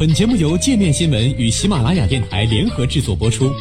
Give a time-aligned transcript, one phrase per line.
[0.00, 3.52] 本节目由界面新闻与喜马拉雅电台联合制作播出。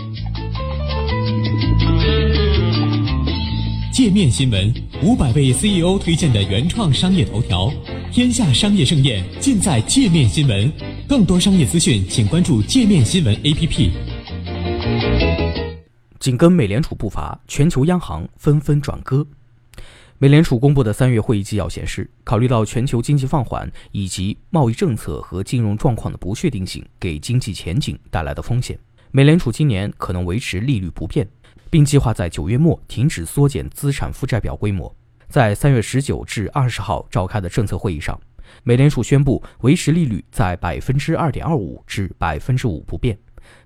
[3.92, 4.74] 界面新闻
[5.04, 7.70] 五百位 CEO 推荐的原创商业头条，
[8.10, 10.72] 天下商业盛宴尽在界面新闻。
[11.10, 13.90] 更多商业资讯，请关注界面新闻 APP。
[16.22, 19.28] 紧跟美联储步伐，全球央行纷纷转鸽。
[20.22, 28.78] 美联储公布的三月会议纪要显示，考虑到全球经济放缓以及贸易政策和金融状况的不确定性给经济前景带来的风险，
[29.12, 31.26] 美联储今年可能维持利率不变，
[31.70, 34.94] 并计划在九月末停止缩减资产负债表规模。
[35.30, 38.20] 在三月十九至二十号召开的政策会议上，
[38.64, 43.18] 美联储宣布维持利率在百分之二点二五至百分之五不变，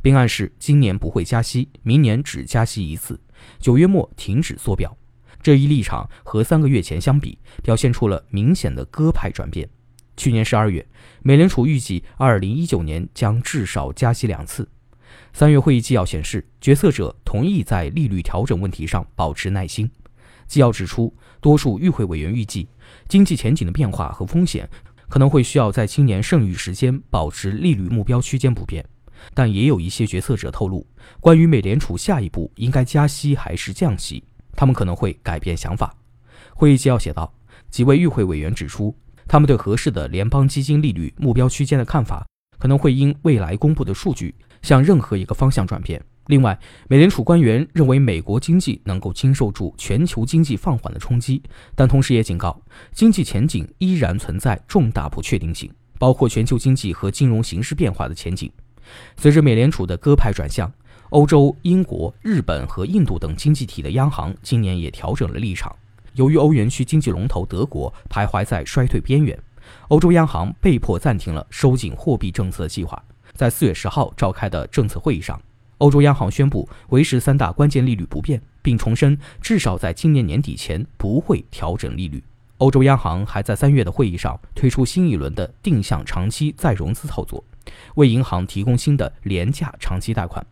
[0.03, 3.19] 并暗示今年不会加息，明年只加息一次，
[3.57, 4.95] 九月末停止缩表。
[5.43, 9.69] 这一立场和三个月前相比，表现出了明显的鸽派转变。
[10.15, 10.87] 去年十二月，
[11.21, 14.65] 美联储预计二零一九年将至少加息两次。
[15.33, 19.89] 三月会议纪要显示，决策者同意在利率调整问题上保持耐心。
[20.47, 22.67] 纪要指出，多数与会委员预计，
[23.09, 24.69] 经济前景的变化和风险
[25.09, 28.85] 可能会需要在今年剩余时间保持利率目标区间不变。
[29.33, 30.87] 但也有一些决策者透露，
[31.19, 34.23] 关于美联储下一步应该加息还是降息。
[34.63, 35.93] 他们可能会改变想法。
[36.53, 37.33] 会议纪要写道，
[37.69, 38.95] 几位与会委员指出，
[39.27, 42.25] 他们对合适的联邦基金利率目标区间的看法
[42.57, 46.01] 可能会因未来公布的数据向任何一个方向转变。
[46.27, 51.43] 另外，美联储官员认为美国经济能够经受住全球经济放缓的冲击，
[51.75, 52.57] 但同时也警告，
[52.93, 55.69] 经济前景依然存在重大不确定性，
[55.99, 58.49] 包括全球经济和金融形势变化的前景。
[59.17, 60.71] 随着美联储的鸽派转向。
[61.13, 65.71] 欧洲、英国、日本和印度等经济体的央行今年也调整了立场。
[66.13, 69.37] 由于欧元区经济龙头德国徘徊在衰退边缘，
[69.89, 72.99] 欧洲央行被迫暂停了收紧货币政策计划。
[73.35, 75.39] 在四月十号召开的政策会议上，
[75.77, 82.23] 欧洲央行宣布维持三大关键利率不变，并重申至少在今年年底前不会调整利率。
[82.57, 87.43] 欧洲央行还在三月的会议上推出新一轮的定向长期再融资操作，
[87.97, 90.43] 为银行提供新的廉价长期贷款。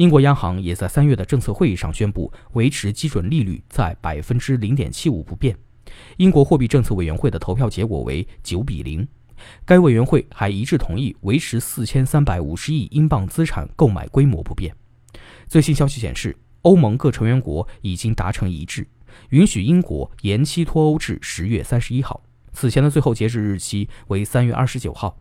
[0.00, 5.54] 英国央行也在三月的政策会议上宣布维持基准利率在百分之零点七五不变。
[6.16, 9.06] 英国货币政策委员会的投票结果为九比零。
[9.66, 14.74] 该委员会还一致同意维持四千三百五十亿英镑资产购买规模不变。
[15.46, 18.88] 最新消息显示，欧盟各成员国已经达成一致，
[19.28, 22.22] 允许英国延期脱欧至十月三十一号。
[22.54, 25.18] 此前的最后截止日期为三月二十九号，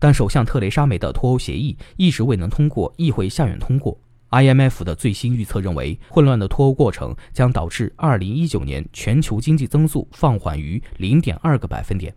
[0.00, 3.96] 但首相特蕾莎梅的脱欧协议一直未能通过议会下院通过。
[4.30, 12.14] IMF 的最新预测认为，混乱的脱欧过程将导致2019年全球经济增速放缓于0.2个百分点。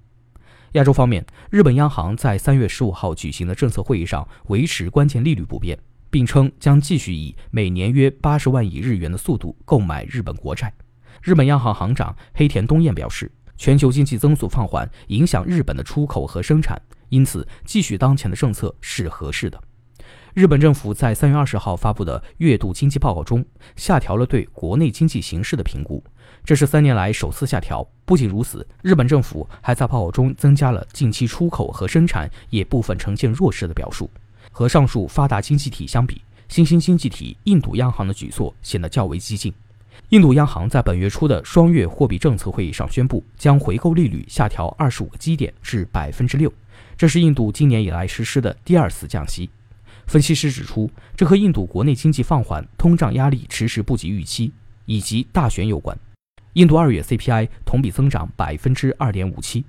[0.74, 5.78] 亚洲方面，日本央行在3月15号举行的政策会议上维持关键利率不变，
[6.10, 10.74] 并称将继续以每年约80万亿日元的速度购买日本国债。
[11.22, 19.62] 日本央行行长黑田东彦表示，全球经济增速放缓影响日本的出口和生产，因此继续当前的政策是合适的。
[20.36, 23.44] 日本政府在三月二十号发布的月度经济报告中，
[23.76, 26.04] 下调了对国内经济形势的评估，
[26.46, 27.86] 这是三年来首次下调。
[28.06, 34.10] 不仅如此，日本政府还在报告中增加了近期出口和生产也部分呈现弱势的表述。
[34.52, 39.52] 和上述发达经济体相比，新兴经济体印度央行的举措显得较为激进。
[40.10, 46.52] 印度央行在本月初的双月货币政策会议上宣布，将回购利率下调二十五个基点至百分之六，
[46.96, 49.50] 这是印度今年以来实施的第二次降息。
[50.10, 54.52] 分析师指出，这和印度国内经济放缓、通胀压力迟迟不及预期
[54.86, 55.96] 以及大选有关。
[56.54, 59.64] 印度二月 CPI 同比增长百分之二点五七，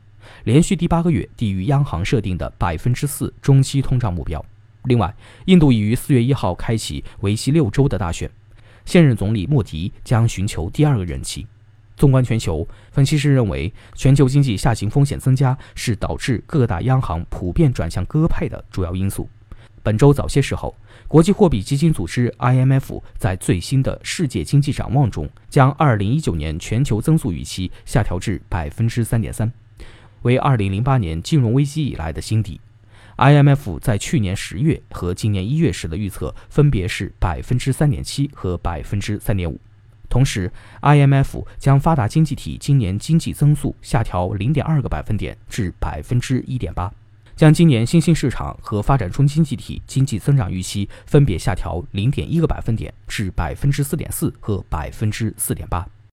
[0.44, 4.42] 连续第八个月低于央行设定的百分之四中期通胀目标。
[4.84, 5.14] 另外，
[5.44, 8.30] 印度已于四月一号开启为期六周的大选，
[8.86, 11.46] 现任总理莫迪将寻求第二个任期。
[11.98, 19.28] 纵观全球，分析师认为，全球经济下行风险增加是导致各大央行普遍转向鸽派的主要因素。
[19.82, 20.74] 本周早些时候，
[21.08, 29.50] 国际货币基金组织 （IMF） 在最新的世界经济展望中，将2019年全球增速预期下调至百分之三点三，
[30.22, 32.60] 为2008年金融危机以来的新低。
[33.16, 39.60] IMF 在去年十月和今年一月时的预测分别是百分之三点七和百分之三点五。
[40.08, 40.50] 同时
[40.82, 46.92] ，IMF 将发达经济体今年经济增速下调零点二个百分点至百分之一点八。
[47.40, 55.88] 将今年新兴市场和发展中经济体经济增长预期分别下调零点一个百分点至百分之四点四和百分之四点八。